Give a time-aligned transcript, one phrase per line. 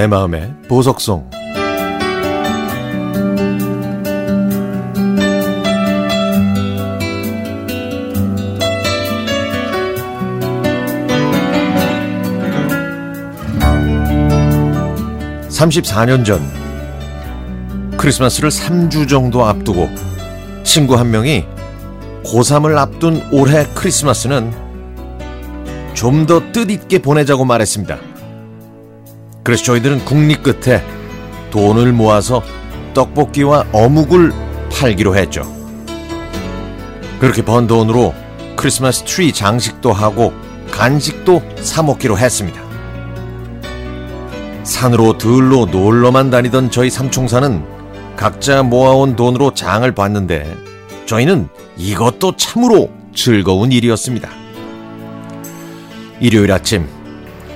[0.00, 1.28] 내 마음의 보석송
[15.50, 16.40] (34년) 전
[17.98, 19.90] 크리스마스를 (3주) 정도 앞두고
[20.64, 21.44] 친구 한 명이
[22.24, 24.50] 고3을 앞둔 올해 크리스마스는
[25.92, 28.09] 좀 더 뜻있게 보내자고 말했습니다.
[29.42, 30.84] 그래서 저희들은 궁리 끝에
[31.50, 32.42] 돈을 모아서
[32.94, 34.32] 떡볶이와 어묵을
[34.72, 35.42] 팔기로 했죠.
[37.18, 38.14] 그렇게 번 돈으로
[38.56, 40.32] 크리스마스 트리 장식도 하고
[40.70, 42.60] 간식도 사 먹기로 했습니다.
[44.62, 47.64] 산으로 들로 놀러만 다니던 저희 삼총사는
[48.16, 50.56] 각자 모아온 돈으로 장을 봤는데
[51.06, 54.28] 저희는 이것도 참으로 즐거운 일이었습니다.
[56.20, 56.86] 일요일 아침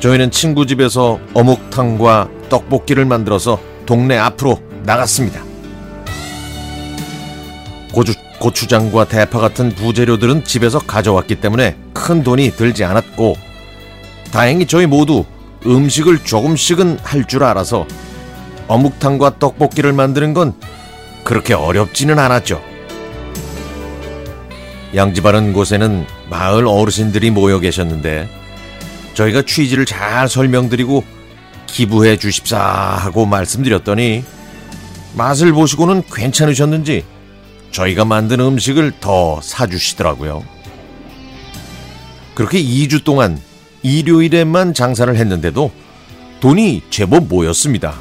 [0.05, 5.43] 저희는 친구 집에서 어묵탕과 떡볶이를 만들어서 동네 앞으로 나갔습니다.
[7.91, 13.37] 고추, 고추장과 대파 같은 부재료들은 집에서 가져왔기 때문에 큰 돈이 들지 않았고
[14.31, 15.25] 다행히 저희 모두
[15.65, 17.87] 음식을 조금씩은 할 줄 알아서
[18.69, 20.53] 어묵탕과 떡볶이를 만드는 건
[21.23, 22.63] 그렇게 어렵지는 않았죠.
[24.95, 28.44] 양지바른 곳에는 마을 어르신들이 모여 계셨는데
[29.15, 31.05] 저희가 취지를 잘 설명드리고
[31.67, 34.25] 기부해 주십사 하고 말씀드렸더니
[35.17, 37.05] 맛을 보시고는 괜찮으셨는지
[37.70, 40.45] 저희가 만든 음식을 더 사주시더라고요.
[42.35, 43.41] 그렇게 2주 동안
[43.83, 45.70] 일요일에만 장사를 했는데도
[46.41, 47.95] 돈이 제법 모였습니다.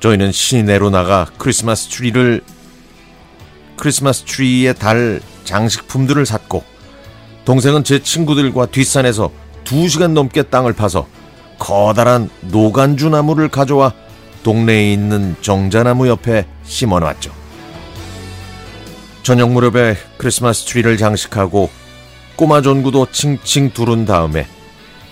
[0.00, 2.42] 저희는 시내로 나가 크리스마스 트리를
[3.76, 6.75] 크리스마스 트리에 달 장식품들을 샀고
[7.46, 9.30] 동생은 제 친구들과 뒷산에서
[9.64, 11.06] 2시간 넘게 땅을 파서
[11.58, 13.94] 커다란 노간주 나무를 가져와
[14.42, 17.32] 동네에 있는 정자나무 옆에 심어 놨죠.
[19.22, 21.70] 저녁 무렵에 크리스마스 트리를 장식하고
[22.34, 24.46] 꼬마 전구도 칭칭 두른 다음에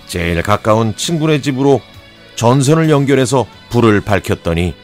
[0.07, 1.81] 제일 가까운 친구네 집으로
[2.35, 4.75] 전선을 연결해서 불을 밝혔더니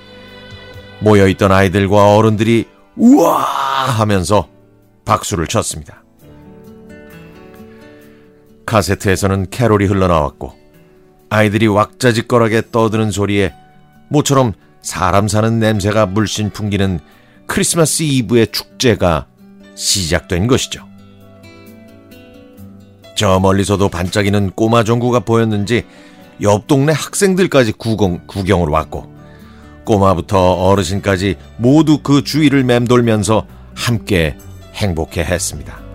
[1.00, 4.48] 모여있던 아이들과 어른들이 우와 하면서
[5.04, 6.04] 박수를 쳤습니다.
[8.70, 10.52] 카세트에서는 캐롤이 흘러나왔고
[11.28, 13.52] 아이들이 왁자지껄하게 떠드는 소리에
[14.08, 17.00] 모처럼 사람 사는 냄새가 물씬 풍기는
[17.46, 19.26] 크리스마스 이브의 축제가
[19.74, 20.86] 시작된 것이죠.
[23.16, 25.84] 저 멀리서도 반짝이는 꼬마 종구가 보였는지
[26.40, 29.12] 옆 동네 학생들까지 구경, 구경으로 왔고
[29.84, 34.38] 꼬마부터 어르신까지 모두 그 주위를 맴돌면서 함께
[34.74, 35.89] 행복해 했습니다.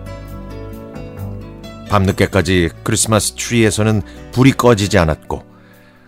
[1.96, 4.02] 밤늦게까지 크리스마스 트리에서는
[4.32, 5.42] 불이 꺼지지 않았고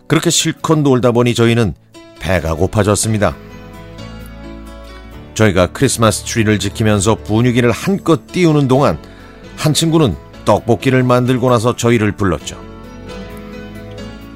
[0.07, 1.75] 그렇게 실컷 놀다 보니 저희는
[2.21, 3.35] 배가 고파졌습니다.
[5.33, 8.99] 저희가 크리스마스 트리를 지키면서 분위기를 한껏 띄우는 동안
[9.57, 12.61] 한 친구는 떡볶이를 만들고 나서 저희를 불렀죠.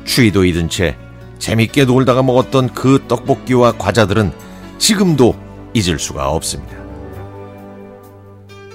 [0.04, 0.96] 추위도 잊은 채
[1.38, 4.32] 재밌게 놀다가 먹었던 그 떡볶이와 과자들은
[4.78, 5.34] 지금도
[5.74, 6.76] 잊을 수가 없습니다.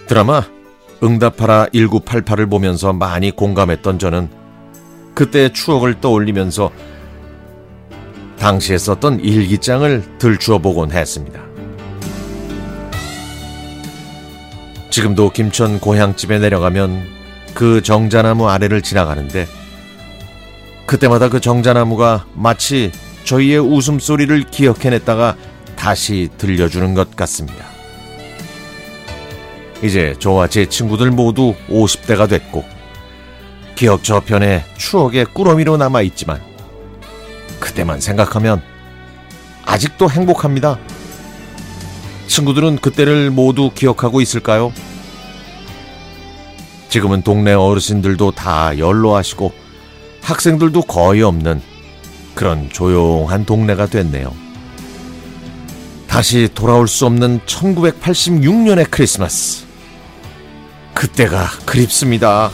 [0.08, 0.57] 드라마
[1.04, 4.30] 응답하라 1988을 보면서 많이 공감했던 저는
[5.14, 6.72] 그때의 추억을 떠올리면서
[8.40, 11.42] 당시에 썼던 일기장을 들추어 보곤 했습니다.
[14.90, 17.06] 지금도 김천 고향집에 내려가면
[17.54, 19.48] 그 정자나무 아래를 지나가는데
[20.86, 22.92] 그때마다 그 정자나무가 마치
[23.24, 25.36] 저희의 웃음소리를 기억해냈다가
[25.76, 27.77] 다시 들려주는 것 같습니다.
[29.84, 32.64] 이제 저와 제 친구들 모두 50대가 됐고
[33.76, 36.42] 기억 저편에 추억의 꾸러미로 남아 있지만
[37.60, 38.62] 그때만 생각하면
[39.66, 40.80] 아직도 행복합니다.
[42.28, 44.74] 친구들은 그때를 모두 기억하고 있을까요?
[46.90, 49.52] 지금은 동네 어르신들도 다 연로하시고
[50.22, 51.62] 학생들도 거의 없는
[52.34, 54.34] 그런 조용한 동네가 됐네요.
[56.08, 59.67] 다시 돌아올 수 없는 1986년의 크리스마스.
[60.98, 62.50] 그때가 그립습니다.